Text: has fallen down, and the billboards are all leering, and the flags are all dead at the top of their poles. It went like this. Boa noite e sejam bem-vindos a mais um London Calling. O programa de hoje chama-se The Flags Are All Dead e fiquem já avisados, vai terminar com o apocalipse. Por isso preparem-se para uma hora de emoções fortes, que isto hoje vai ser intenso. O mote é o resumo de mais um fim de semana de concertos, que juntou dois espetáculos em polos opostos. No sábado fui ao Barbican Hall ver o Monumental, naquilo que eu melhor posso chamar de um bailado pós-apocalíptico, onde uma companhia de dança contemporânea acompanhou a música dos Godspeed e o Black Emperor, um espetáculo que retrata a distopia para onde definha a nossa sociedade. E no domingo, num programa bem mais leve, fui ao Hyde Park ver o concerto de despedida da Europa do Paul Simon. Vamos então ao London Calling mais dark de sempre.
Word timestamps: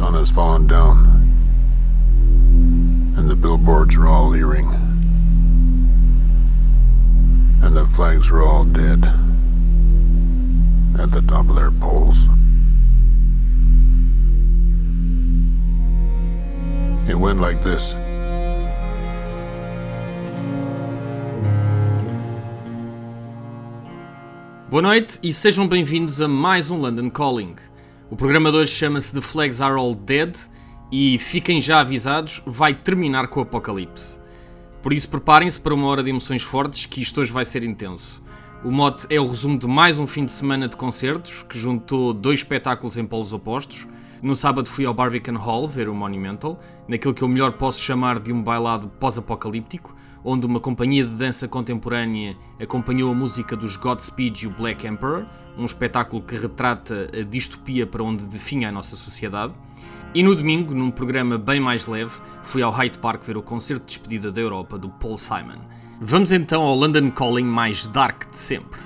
has 0.00 0.30
fallen 0.30 0.66
down, 0.66 1.06
and 3.16 3.28
the 3.28 3.36
billboards 3.36 3.96
are 3.96 4.06
all 4.06 4.28
leering, 4.28 4.68
and 7.62 7.76
the 7.76 7.86
flags 7.86 8.30
are 8.30 8.42
all 8.42 8.64
dead 8.64 9.04
at 10.98 11.10
the 11.10 11.22
top 11.22 11.48
of 11.48 11.56
their 11.56 11.70
poles. 11.70 12.28
It 17.08 17.14
went 17.14 17.40
like 17.40 17.62
this. 17.62 17.96
Boa 24.70 24.82
noite 24.82 25.20
e 25.22 25.32
sejam 25.32 25.68
bem-vindos 25.68 26.20
a 26.20 26.26
mais 26.26 26.70
um 26.70 26.80
London 26.80 27.08
Calling. 27.08 27.56
O 28.10 28.16
programa 28.16 28.50
de 28.50 28.58
hoje 28.58 28.70
chama-se 28.70 29.14
The 29.14 29.22
Flags 29.22 29.62
Are 29.62 29.78
All 29.78 29.94
Dead 29.94 30.36
e 30.92 31.18
fiquem 31.18 31.58
já 31.58 31.80
avisados, 31.80 32.42
vai 32.44 32.74
terminar 32.74 33.28
com 33.28 33.40
o 33.40 33.42
apocalipse. 33.42 34.20
Por 34.82 34.92
isso 34.92 35.08
preparem-se 35.08 35.58
para 35.58 35.72
uma 35.72 35.86
hora 35.86 36.02
de 36.02 36.10
emoções 36.10 36.42
fortes, 36.42 36.84
que 36.84 37.00
isto 37.00 37.22
hoje 37.22 37.32
vai 37.32 37.46
ser 37.46 37.64
intenso. 37.64 38.22
O 38.62 38.70
mote 38.70 39.06
é 39.08 39.18
o 39.18 39.26
resumo 39.26 39.58
de 39.58 39.66
mais 39.66 39.98
um 39.98 40.06
fim 40.06 40.26
de 40.26 40.32
semana 40.32 40.68
de 40.68 40.76
concertos, 40.76 41.44
que 41.48 41.58
juntou 41.58 42.12
dois 42.12 42.40
espetáculos 42.40 42.98
em 42.98 43.06
polos 43.06 43.32
opostos. 43.32 43.88
No 44.24 44.34
sábado 44.34 44.70
fui 44.70 44.86
ao 44.86 44.94
Barbican 44.94 45.36
Hall 45.36 45.68
ver 45.68 45.86
o 45.86 45.94
Monumental, 45.94 46.58
naquilo 46.88 47.12
que 47.12 47.20
eu 47.20 47.28
melhor 47.28 47.52
posso 47.52 47.78
chamar 47.78 48.18
de 48.18 48.32
um 48.32 48.42
bailado 48.42 48.88
pós-apocalíptico, 48.88 49.94
onde 50.24 50.46
uma 50.46 50.58
companhia 50.58 51.04
de 51.04 51.10
dança 51.10 51.46
contemporânea 51.46 52.34
acompanhou 52.58 53.12
a 53.12 53.14
música 53.14 53.54
dos 53.54 53.76
Godspeed 53.76 54.44
e 54.44 54.46
o 54.46 54.50
Black 54.50 54.86
Emperor, 54.86 55.26
um 55.58 55.66
espetáculo 55.66 56.22
que 56.22 56.36
retrata 56.36 57.06
a 57.12 57.22
distopia 57.22 57.86
para 57.86 58.02
onde 58.02 58.24
definha 58.24 58.70
a 58.70 58.72
nossa 58.72 58.96
sociedade. 58.96 59.52
E 60.14 60.22
no 60.22 60.34
domingo, 60.34 60.72
num 60.74 60.90
programa 60.90 61.36
bem 61.36 61.60
mais 61.60 61.86
leve, 61.86 62.18
fui 62.44 62.62
ao 62.62 62.72
Hyde 62.72 62.96
Park 62.96 63.24
ver 63.24 63.36
o 63.36 63.42
concerto 63.42 63.84
de 63.84 63.88
despedida 63.88 64.32
da 64.32 64.40
Europa 64.40 64.78
do 64.78 64.88
Paul 64.88 65.18
Simon. 65.18 65.60
Vamos 66.00 66.32
então 66.32 66.62
ao 66.62 66.74
London 66.74 67.10
Calling 67.10 67.44
mais 67.44 67.86
dark 67.88 68.30
de 68.30 68.38
sempre. 68.38 68.80